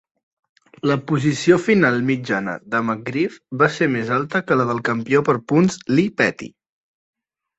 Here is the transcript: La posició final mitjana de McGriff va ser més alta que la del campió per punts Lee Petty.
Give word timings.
La 0.91 0.95
posició 1.09 1.57
final 1.65 1.99
mitjana 2.07 2.55
de 2.75 2.79
McGriff 2.87 3.37
va 3.61 3.69
ser 3.75 3.89
més 3.97 4.11
alta 4.17 4.41
que 4.47 4.57
la 4.61 4.65
del 4.71 4.81
campió 4.89 5.21
per 5.29 5.37
punts 5.53 5.77
Lee 5.97 6.15
Petty. 6.23 6.49